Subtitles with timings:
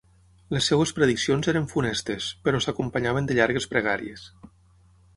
[0.53, 4.29] Les seves prediccions eren funestes, però s'acompanyaven de llargues pregàries.